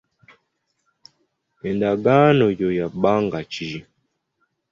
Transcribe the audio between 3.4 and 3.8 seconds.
ki?